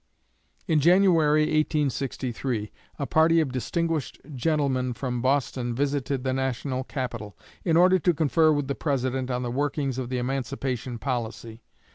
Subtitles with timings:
[0.67, 7.77] In January, 1863, a party of distinguished gentlemen from Boston visited the national capital, in
[7.77, 11.61] order to confer with the President on the workings of the emancipation policy.